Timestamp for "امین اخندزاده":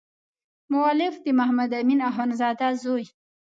1.79-2.67